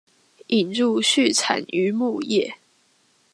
[0.47, 2.55] 引入畜產漁牧業